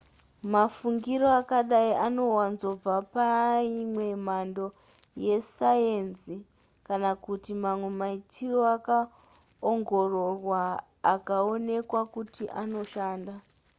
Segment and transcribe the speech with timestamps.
[0.53, 4.65] mafungiro akadai anowanzobva paimwe mhando
[5.25, 6.35] yesayenzi
[6.87, 10.61] kana kuti mamwe maitiro akaongororwa
[11.13, 13.35] akaonekwa kuti anoshanda